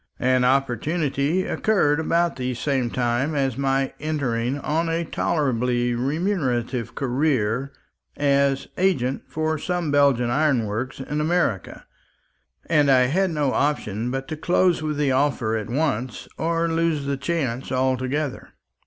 An 0.17 0.43
opportunity 0.43 1.45
occurred 1.45 1.99
about 1.99 2.35
the 2.35 2.55
same 2.55 2.89
time 2.89 3.35
of 3.35 3.57
my 3.59 3.93
entering 3.99 4.57
on 4.57 4.89
a 4.89 5.05
tolerably 5.05 5.93
remunerative 5.93 6.95
career 6.95 7.71
as 8.17 8.67
agent 8.79 9.21
for 9.27 9.59
some 9.59 9.91
Belgian 9.91 10.31
ironworks 10.31 10.99
in 11.01 11.21
America; 11.21 11.85
and 12.65 12.89
I 12.89 13.01
had 13.01 13.29
no 13.29 13.53
option 13.53 14.09
but 14.09 14.27
to 14.29 14.35
close 14.35 14.81
with 14.81 14.97
the 14.97 15.11
offer 15.11 15.55
at 15.55 15.69
once 15.69 16.27
or 16.35 16.67
lose 16.67 17.05
the 17.05 17.15
chance 17.15 17.71
altogether. 17.71 18.53